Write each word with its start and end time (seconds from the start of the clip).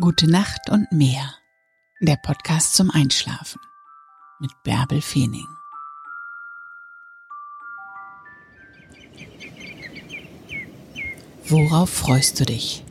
Gute 0.00 0.28
Nacht 0.28 0.70
und 0.70 0.90
mehr. 0.90 1.36
Der 2.00 2.16
Podcast 2.16 2.74
zum 2.74 2.90
Einschlafen 2.90 3.60
mit 4.40 4.50
Bärbel 4.64 5.00
Feening. 5.00 5.46
Worauf 11.46 11.90
freust 11.90 12.40
du 12.40 12.44
dich? 12.44 12.82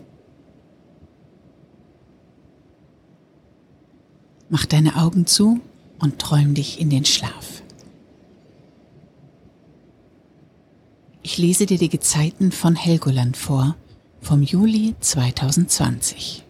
Mach 4.48 4.66
deine 4.66 4.96
Augen 4.96 5.28
zu 5.28 5.60
und 6.00 6.20
träum 6.20 6.54
dich 6.54 6.80
in 6.80 6.90
den 6.90 7.04
Schlaf. 7.04 7.64
Ich 11.22 11.38
lese 11.38 11.66
dir 11.66 11.78
die 11.78 11.90
Gezeiten 11.90 12.54
von 12.54 12.78
Helgoland 12.78 13.36
vor 13.36 13.76
vom 14.22 14.42
Juli 14.42 14.96
2020. 15.02 16.46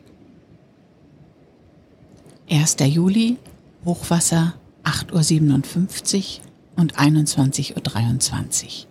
1. 2.54 2.76
Juli, 2.82 3.38
Hochwasser 3.84 4.54
8.57 4.84 6.38
Uhr 6.38 6.82
und 6.82 6.96
21.23 7.00 7.74
Uhr. 7.74 8.88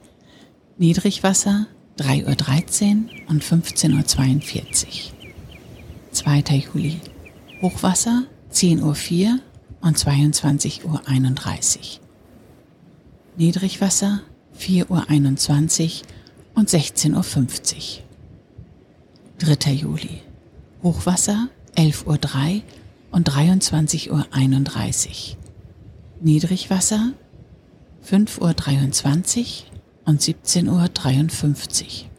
Niedrigwasser 0.79 1.69
3.13 1.97 3.05
Uhr 3.05 3.31
und 3.31 3.45
15.42 3.45 3.93
Uhr. 4.51 5.13
2. 6.11 6.41
Juli, 6.75 7.01
Hochwasser 7.61 8.25
10.04 8.53 8.83
Uhr 8.83 9.39
und 9.81 9.97
22.31 9.97 10.85
Uhr. 10.85 11.01
Niedrigwasser 13.37 14.23
4.21 14.59 16.01
Uhr 16.01 16.07
und 16.57 16.69
16.50 16.69 17.99
Uhr. 19.39 19.57
3. 19.57 19.71
Juli. 19.71 20.21
Hochwasser 20.83 21.47
11.03 21.77 22.07
Uhr 22.57 22.63
und 23.13 23.31
23.31 23.31 24.11
Uhr. 24.11 24.27
Niedrigwasser 26.21 27.13
5.23 28.09 29.39
Uhr 29.41 29.47
und 30.07 30.21
17.53 30.21 31.85
Uhr. 31.85 32.11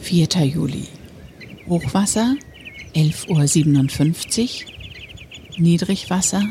4. 0.00 0.28
Juli. 0.46 0.88
Hochwasser 1.68 2.36
11.57 2.94 4.64
Uhr, 4.64 4.72
Niedrigwasser 5.58 6.42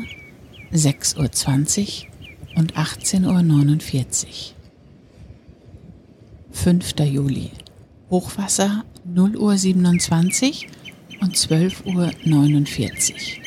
6.20 0.72 2.04
Uhr 2.04 2.58
und 2.58 2.76
18.49 2.76 4.26
Uhr. 4.26 4.32
5. 6.52 6.94
Juli. 7.00 7.50
Hochwasser 8.10 8.84
0 9.04 9.36
Uhr 9.36 9.56
27 9.56 10.68
und 11.20 11.36
12 11.36 11.86
Uhr 11.86 12.10
49. 12.24 13.40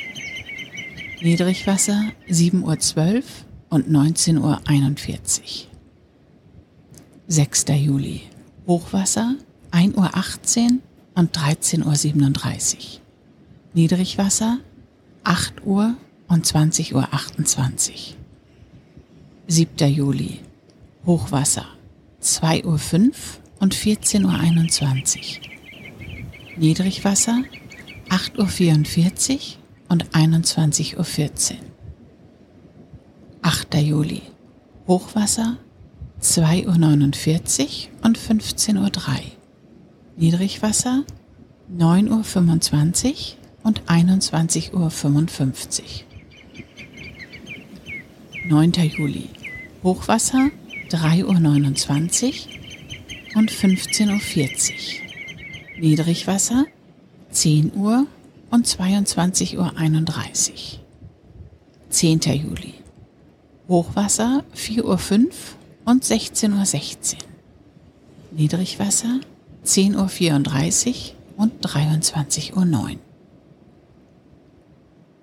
Niedrigwasser 1.22 2.11
7 2.28 2.63
Uhr 2.63 2.80
12 2.80 3.45
und 3.69 3.89
19 3.89 4.38
Uhr 4.38 4.61
41. 4.66 5.69
6. 7.28 7.66
Juli. 7.69 8.22
Hochwasser 8.67 9.36
1 9.72 9.95
Uhr 9.95 10.16
18 10.16 10.81
und 11.16 11.36
13 11.36 11.86
Uhr 11.86 11.95
37. 11.95 13.02
Niedrigwasser 13.73 14.59
8 15.23 15.66
Uhr 15.66 15.95
und 16.28 16.45
20 16.45 16.95
Uhr 16.95 17.08
28. 17.11 18.17
7. 19.47 19.94
Juli. 19.94 20.39
Hochwasser 21.06 21.66
2 22.19 22.66
Uhr 22.66 22.78
5 22.78 23.41
und 23.59 23.75
14.21 23.75 25.39
Uhr. 25.39 25.52
Niedrigwasser 26.58 27.44
8.44 28.12 29.31
Uhr 29.36 29.40
und 29.88 30.09
21.14 30.09 30.97
Uhr. 30.97 31.58
8. 33.41 33.74
Juli. 33.75 34.22
Hochwasser 34.85 35.56
2.49 36.22 37.62
Uhr 37.63 38.06
und 38.06 38.19
15.03 38.19 38.75
Uhr. 38.78 38.91
Niedrigwasser 40.18 41.06
9.25 41.74 43.08
Uhr 43.08 43.16
und 43.63 43.84
21.55 43.84 44.74
Uhr. 44.74 44.90
9. 48.50 48.72
Juli. 48.74 49.30
Hochwasser 49.84 50.52
3.29 50.90 52.28
Uhr 52.28 53.40
und 53.40 53.50
15.40 53.50 54.09
Uhr. 54.09 55.80
Niedrigwasser 55.80 56.66
10 57.31 57.74
Uhr 57.75 58.06
und 58.50 58.68
22.31 58.68 59.58
Uhr. 59.58 60.80
10. 61.90 62.19
Juli. 62.19 62.74
Hochwasser 63.68 64.44
4.05 64.56 64.84
Uhr 64.84 65.30
und 65.86 66.03
16.16 66.03 67.14
Uhr. 67.14 67.20
Niedrigwasser 68.31 69.20
10.34 69.66 71.12
Uhr 71.38 71.44
und 71.44 71.66
23.09 71.66 72.56
Uhr. 72.56 72.90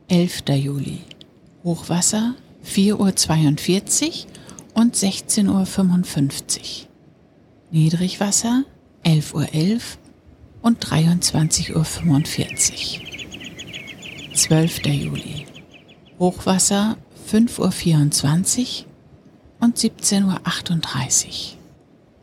11. 0.09 0.43
Juli. 0.57 1.01
Hochwasser 1.65 2.35
4.42 2.65 4.25
Uhr 4.25 4.83
und 4.83 4.95
16.55 4.97 6.59
Uhr. 6.59 6.89
Niedrigwasser 7.71 8.65
11.11 9.05 9.35
Uhr 9.35 9.43
.11 9.43 10.08
und 10.63 10.85
23.45 10.85 11.75
Uhr. 13.01 14.35
12. 14.35 14.87
Juli. 14.87 15.47
Hochwasser 16.19 16.97
5.24 17.31 18.85
Uhr 18.85 18.87
und 19.61 19.77
17.38 19.77 21.27
Uhr. 21.27 21.59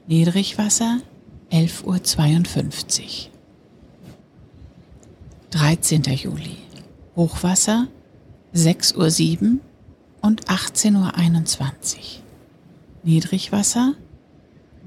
Niedrigwasser 0.08 1.00
11.52 1.52 3.02
Uhr. 3.02 3.32
13. 5.52 6.04
Juli. 6.04 6.58
Hochwasser 7.16 7.88
6.07 8.54 9.42
Uhr 9.44 9.60
und 10.22 10.46
18.21 10.46 11.96
Uhr. 11.96 12.02
Niedrigwasser 13.04 13.94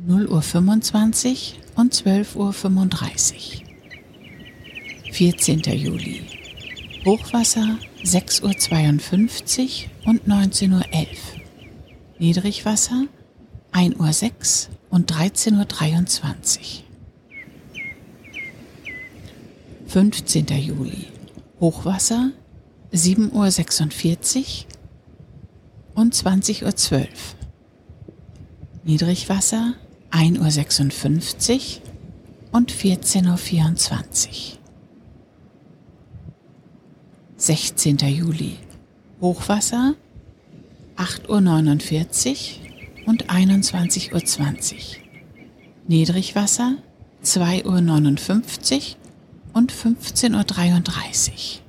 0 0.06 0.26
Uhr 0.28 0.42
25 0.42 1.58
und 1.74 1.92
12 1.92 2.36
Uhr 2.36 2.52
35. 2.52 3.64
14. 5.10 5.60
Juli. 5.60 6.22
Hochwasser 7.04 7.78
6 8.04 8.42
Uhr 8.42 8.56
52 8.56 9.90
und 10.06 10.28
19 10.28 10.72
Uhr 10.72 10.84
11. 10.92 11.08
Niedrigwasser 12.18 13.06
1 13.72 13.96
Uhr 13.98 14.12
6 14.12 14.70
und 14.88 15.10
13 15.10 15.56
Uhr 15.56 15.64
23. 15.64 16.84
15. 19.88 20.46
Juli. 20.46 21.06
Hochwasser 21.60 22.30
7 22.92 23.32
Uhr 23.32 23.50
46 23.50 24.68
und 25.94 26.14
20 26.14 26.64
Uhr 26.64 26.76
12. 26.76 27.08
Niedrigwasser 28.84 29.74
1.56 30.10 31.80
Uhr 31.80 31.82
und 32.52 32.72
14.24 32.72 34.28
Uhr. 34.28 34.58
16. 37.36 37.98
Juli. 37.98 38.56
Hochwasser 39.20 39.94
8.49 40.96 42.30
Uhr 42.36 43.08
und 43.08 43.26
21.20 43.30 44.12
Uhr. 44.12 44.80
Niedrigwasser 45.86 46.76
2.59 47.24 48.74
Uhr 48.74 48.96
und 49.54 49.72
15.33 49.72 51.30
Uhr. 51.30 51.62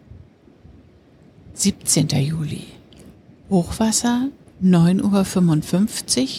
17. 1.53 2.07
Juli. 2.09 2.63
Hochwasser 3.49 4.29
9.55 4.63 5.03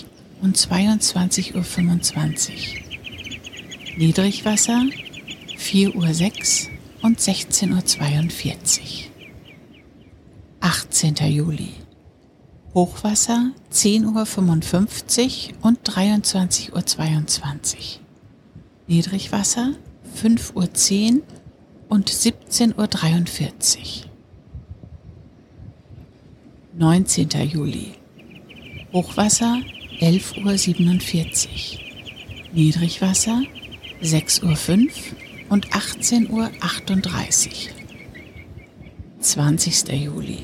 Uhr 0.04 0.09
und 0.42 0.56
22.25 0.56 1.54
Uhr. 1.54 2.80
Niedrigwasser 3.96 4.82
4.06 5.58 6.66
Uhr 6.66 6.70
und 7.02 7.18
16.42 7.18 8.80
Uhr. 8.80 9.10
18. 10.60 11.14
Juli. 11.30 11.72
Hochwasser 12.74 13.52
10.55 13.72 15.48
Uhr 15.48 15.54
und 15.62 15.88
23.22 15.88 16.72
Uhr. 16.72 18.00
Niedrigwasser 18.86 19.72
5.10 20.16 21.16
Uhr 21.16 21.22
und 21.88 22.10
17.43 22.10 24.04
Uhr. 24.04 24.10
19. 26.78 27.28
Juli. 27.48 27.92
Hochwasser 28.92 29.60
11.47 30.00 31.46
Uhr. 31.46 32.54
Niedrigwasser 32.54 33.42
6.05 34.02 34.42
Uhr 34.46 34.88
und 35.50 35.68
18.38 35.68 36.30
Uhr. 36.30 36.50
20. 39.20 39.88
Juli. 39.92 40.38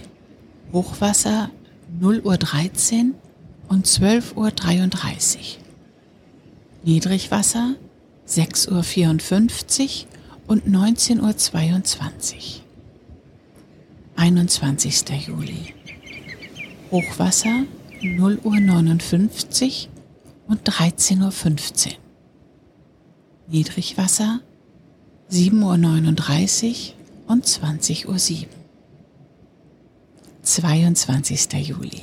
Hochwasser 0.75 1.51
0 1.99 2.21
Uhr 2.21 2.37
13 2.37 3.15
und 3.69 3.87
12.33 3.87 4.37
Uhr. 4.37 5.43
Niedrigwasser 6.85 7.77
6.54 8.29 10.03
Uhr 10.03 10.07
und 10.49 10.67
19.22 10.69 12.35
Uhr. 12.35 12.63
21. 14.17 15.27
Juli. 15.27 15.73
Hochwasser 16.91 17.65
0 18.03 18.41
Uhr 18.45 18.61
59 18.61 19.89
und 20.47 20.69
13.15 20.69 21.87
Uhr. 21.87 21.93
Niedrigwasser 23.49 24.41
7.39 25.31 26.93
Uhr 27.27 27.33
und 27.33 27.47
20.07 27.47 28.07
Uhr. 28.07 28.49
22. 30.43 31.53
Juli. 31.67 32.03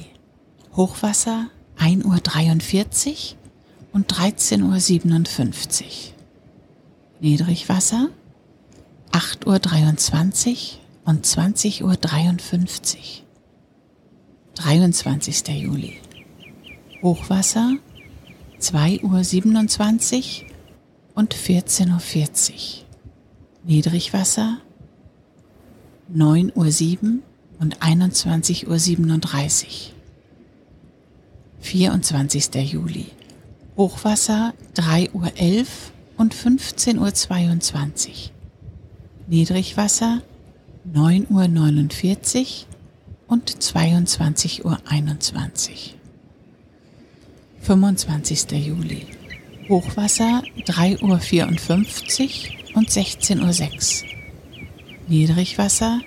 Hochwasser 0.75 1.49
1.43 1.79 3.09
Uhr 3.09 3.37
und 3.93 4.11
13.57 4.11 5.81
Uhr. 5.81 5.87
Niedrigwasser 7.21 8.09
8.23 9.11 10.49
Uhr 10.49 10.57
und 11.05 11.25
20.53 11.25 11.83
Uhr. 11.83 13.22
23. 14.55 15.47
Juli. 15.47 15.97
Hochwasser 17.01 17.77
2.27 18.59 20.43
Uhr 20.43 20.49
und 21.15 21.35
14.40 21.35 22.51
Uhr. 22.51 22.85
Niedrigwasser 23.65 24.59
9.07 26.13 27.03
Uhr 27.03 27.19
und 27.59 27.79
21.37 27.79 28.67
Uhr. 28.67 29.93
24. 31.61 32.55
Juli. 32.71 33.07
Hochwasser 33.75 34.53
3.11 34.75 35.11
Uhr 35.13 35.65
und 36.17 36.35
15.22 36.35 38.07
Uhr. 38.07 38.13
Niedrigwasser 39.27 40.21
9.49 40.93 42.39
Uhr 42.39 42.72
und 43.33 43.49
22.21 43.49 44.63
Uhr. 44.63 44.77
25. 47.61 48.51
Juli. 48.51 49.07
Hochwasser 49.67 50.43
3.54 50.67 51.01
Uhr 51.01 52.77
und 52.77 52.91
16.06 52.91 54.03
Uhr. 54.03 54.09
Niedrigwasser 55.07 56.01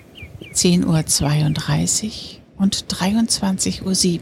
10.32 0.53 2.05
Uhr 2.05 2.63
und 2.63 2.85
23.07 2.85 3.83
Uhr. 3.83 4.21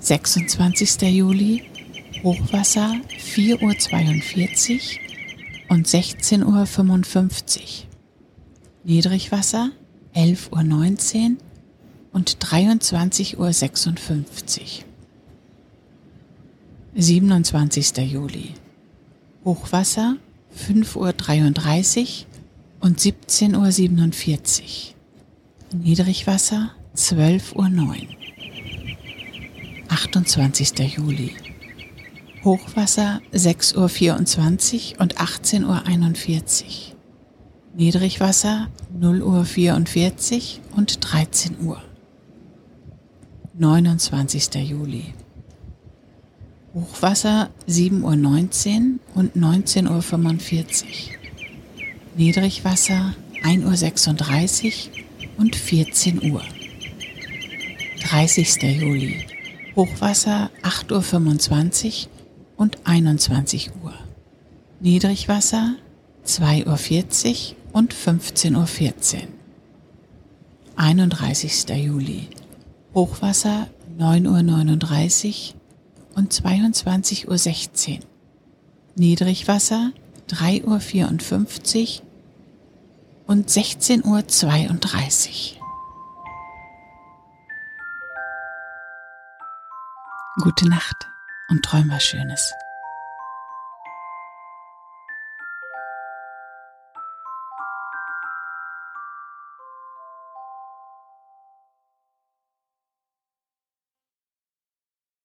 26. 0.00 1.02
Juli 1.02 1.62
Hochwasser 2.24 2.96
4.42 3.16 4.98
Uhr 5.68 5.76
und 5.76 5.86
16.55 5.86 7.60
Uhr. 7.60 7.87
Niedrigwasser 8.84 9.70
11.19 10.14 11.30
Uhr 11.30 11.36
und 12.12 12.38
23.56 12.38 13.36
Uhr. 13.36 14.84
27. 16.94 17.96
Juli. 18.10 18.54
Hochwasser 19.44 20.16
5.33 20.56 22.00
Uhr 22.00 22.06
und 22.80 22.98
17.47 22.98 24.62
Uhr. 24.62 25.80
Niedrigwasser 25.80 26.70
12.09 26.96 27.86
Uhr. 27.86 27.96
28. 29.88 30.78
Juli. 30.96 31.34
Hochwasser 32.44 33.20
6.24 33.32 34.94
Uhr 34.94 35.00
und 35.00 35.16
18.41 35.18 36.64
Uhr. 36.64 36.97
Niedrigwasser 37.78 38.66
0 38.98 39.22
Uhr 39.22 39.44
44 39.44 40.60
und 40.74 40.98
13 41.00 41.60
Uhr. 41.64 41.80
29. 43.56 44.68
Juli. 44.68 45.14
Hochwasser 46.74 47.50
7.19 47.68 48.02
Uhr 48.02 48.98
und 49.14 49.36
19.45 49.36 50.82
Uhr. 50.82 50.88
Niedrigwasser 52.16 53.14
1.36 53.44 54.88
Uhr 54.88 55.28
und 55.38 55.54
14 55.54 56.32
Uhr. 56.32 56.42
30. 58.02 58.60
Juli. 58.80 59.24
Hochwasser 59.76 60.50
8.25 60.64 62.06
Uhr 62.06 62.10
und 62.56 62.78
21 62.82 63.70
Uhr. 63.84 63.94
Niedrigwasser 64.80 65.76
2.40 66.26 67.52
Uhr 67.52 67.57
und 67.78 67.94
15.14 67.94 69.14
Uhr. 69.14 69.28
31. 70.74 71.68
Juli. 71.76 72.28
Hochwasser 72.92 73.68
9.39 73.96 75.54
Uhr 75.54 75.60
und 76.16 76.34
22.16 76.34 77.98
Uhr. 77.98 78.00
Niedrigwasser 78.96 79.92
3.54 80.28 82.00
Uhr 82.00 82.06
und 83.28 83.48
16.32 83.48 85.54
Uhr. 85.54 85.58
Gute 90.42 90.68
Nacht 90.68 90.96
und 91.48 91.64
träum 91.64 91.88
was 91.90 92.02
Schönes. 92.02 92.52